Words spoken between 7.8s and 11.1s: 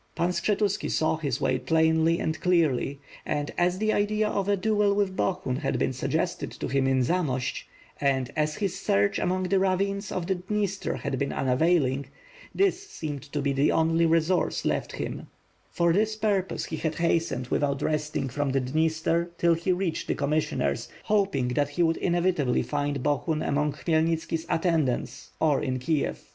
and, as his search among the ravines of the Dniester